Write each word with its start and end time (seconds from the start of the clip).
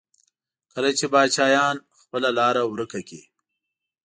کله 0.73 0.89
چې 0.97 1.05
پاچاهان 1.13 1.75
خپله 2.01 2.29
لاره 2.37 2.61
ورکه 2.71 2.99
کړي. 3.07 3.21